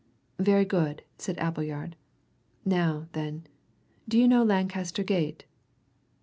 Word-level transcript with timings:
"Very 0.39 0.65
good," 0.65 1.03
said 1.19 1.37
Appleyard. 1.37 1.95
"Now, 2.65 3.05
then, 3.13 3.43
do 4.09 4.17
you 4.17 4.27
know 4.27 4.43
Lancaster 4.43 5.03
Gate?" 5.03 5.45